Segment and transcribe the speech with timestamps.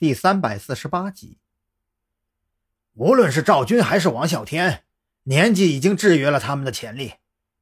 [0.00, 1.36] 第三百四十八集。
[2.94, 4.84] 无论是赵军还是王啸天，
[5.24, 7.16] 年纪已经制约了他们的潜力，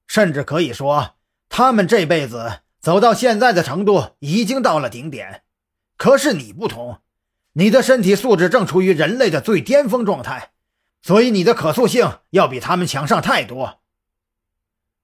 [0.06, 1.16] 甚至可以说，
[1.48, 5.42] 他们这辈子走到现在的程度已经到了顶点。
[5.96, 7.00] 可是你不同，
[7.54, 10.52] 你的身体素质正处于人类的最巅峰状态，
[11.02, 13.80] 所以你的可塑性要比他们强上太多。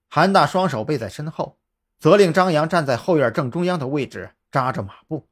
[0.06, 1.58] 韩大双手背在身后，
[1.98, 5.26] 责令张扬站在后院正中央的位置，扎着马步。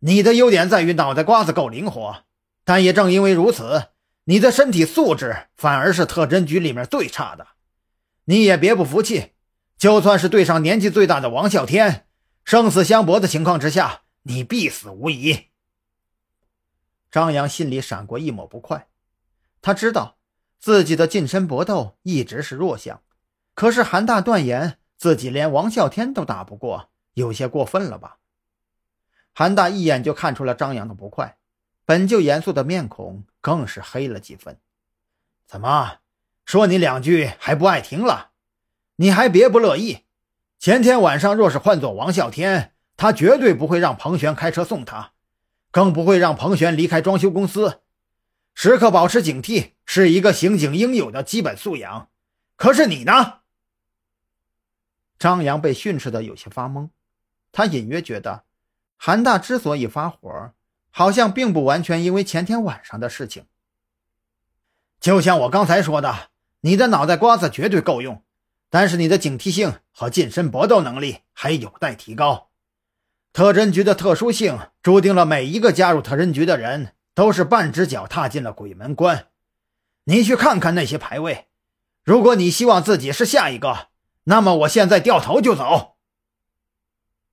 [0.00, 2.24] 你的优点在于脑袋瓜子够灵活，
[2.64, 3.88] 但也正因为如此，
[4.24, 7.46] 你的身体素质反而是特侦局里面最差的。
[8.24, 9.32] 你也别不服气，
[9.78, 12.06] 就算是对上年纪最大的王啸天，
[12.44, 15.46] 生死相搏的情况之下，你必死无疑。
[17.10, 18.88] 张扬心里闪过一抹不快，
[19.62, 20.18] 他知道
[20.58, 23.00] 自己的近身搏斗一直是弱项，
[23.54, 28.18] 可是韩大断言自己连王啸天都打不过，有些过分了吧？
[29.38, 31.36] 韩大一眼就看出了张扬的不快，
[31.84, 34.58] 本就严肃的面孔更是黑了几分。
[35.46, 35.98] 怎么
[36.46, 38.30] 说你两句还不爱听了？
[38.96, 40.04] 你还别不乐意。
[40.58, 45.12] 前天晚上若是换做王啸天，他绝对不会让彭璇开车送他，
[45.70, 47.82] 更不会让彭璇离开装修公司。
[48.54, 52.08] 时刻保持警惕是一个刑警应有的基本素养。
[52.56, 53.40] 可是你呢？
[55.18, 56.88] 张扬被训斥的有些发懵，
[57.52, 58.45] 他隐约觉得。
[58.96, 60.52] 韩大之所以发火，
[60.90, 63.46] 好像并不完全因为前天晚上的事情。
[64.98, 66.30] 就像我刚才说的，
[66.60, 68.24] 你的脑袋瓜子绝对够用，
[68.70, 72.50] 但是你的警惕性和近身搏斗能力还有待提高。
[73.32, 79.28] 特侦局的特殊性注定了每一个加入特侦局的人都是半只脚踏进了鬼门关。
[80.04, 81.48] 你去看看那些排位，
[82.02, 83.88] 如果你希望自己是下一个，
[84.24, 85.96] 那么我现在掉头就走。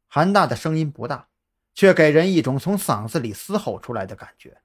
[0.08, 1.30] 韩大的声音不大。
[1.74, 4.62] 却给人一种从嗓子里嘶吼出来的感觉。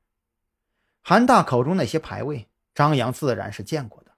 [1.02, 4.12] 韩大口中那些牌位，张扬自然是见过的，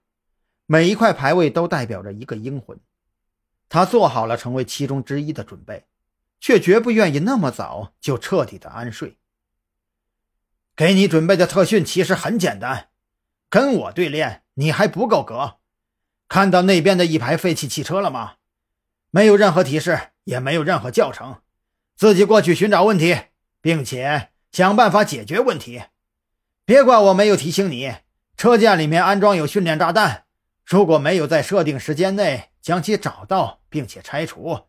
[0.65, 2.79] 每一块牌位都代表着一个英魂。
[3.69, 5.85] 他做好了成为其中之一的准备，
[6.39, 9.17] 却绝不愿意那么早就彻底的安睡。
[10.75, 12.89] 给你准备的特训其实很简单，
[13.49, 15.59] 跟我对练你还不够格。
[16.27, 18.35] 看到那边的一排废弃汽车了吗？
[19.09, 21.41] 没有任何提示，也没有任何教程。
[22.01, 23.15] 自己过去寻找问题，
[23.61, 25.83] 并且想办法解决问题。
[26.65, 27.93] 别怪我没有提醒你，
[28.35, 30.25] 车架里面安装有训练炸弹，
[30.65, 34.61] 如果没有在设定时间内将其找到并且拆除，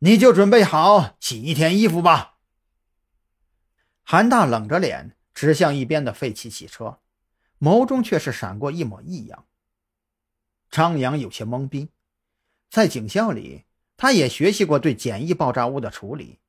[0.00, 2.38] 你就准备好洗一天衣服吧。
[4.02, 6.98] 韩大冷着脸指向一边的废弃汽车，
[7.60, 9.46] 眸中却是闪过一抹异样。
[10.68, 11.90] 张扬有些懵逼，
[12.68, 13.66] 在警校里，
[13.96, 16.40] 他也学习过对简易爆炸物的处理。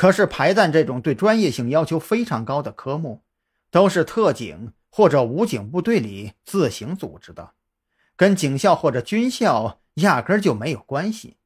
[0.00, 3.22] 可是排弹这种对专业性要求非常高的科目，
[3.70, 7.52] 都是特警或者武警部队里自行组织的，
[8.16, 11.36] 跟警校或者军校压根就没有关系。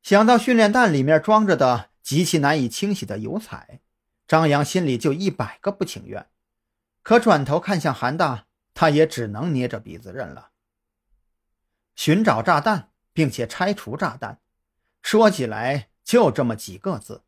[0.00, 3.80] 想到训练弹里面装着的极其难以清洗的油彩，
[4.28, 6.28] 张扬心里就一百个不情愿。
[7.02, 10.50] 可转头看向韩大，他也只能捏着鼻子认了。
[11.96, 14.40] 寻找炸弹，并且拆除炸弹，
[15.02, 15.88] 说起来。
[16.12, 17.22] 就这么几个字，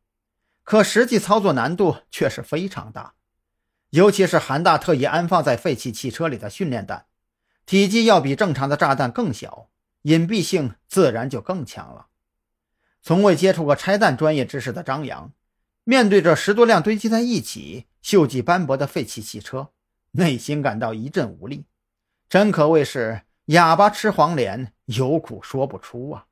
[0.63, 3.15] 可实际操作难度却是非常大。
[3.89, 7.07] 尤其是韩大特意安放在废弃汽车里的训练弹，
[7.65, 9.71] 体积要比正常的炸弹更小，
[10.03, 12.09] 隐蔽性自然就更强了。
[13.01, 15.33] 从未接触过拆弹专业知识的张扬，
[15.85, 19.71] 面对着十多辆堆积在一起、锈迹斑驳的废弃汽车，
[20.11, 21.65] 内心感到一阵无力，
[22.29, 26.27] 真可谓是哑巴吃黄连，有苦说不出啊！